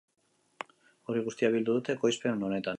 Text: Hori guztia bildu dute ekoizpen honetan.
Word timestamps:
Hori 1.11 1.23
guztia 1.27 1.53
bildu 1.59 1.79
dute 1.79 1.99
ekoizpen 1.99 2.47
honetan. 2.51 2.69